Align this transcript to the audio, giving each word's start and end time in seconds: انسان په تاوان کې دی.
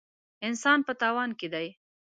انسان 0.47 0.79
په 0.87 0.93
تاوان 1.01 1.29
کې 1.39 1.47
دی. 1.53 1.67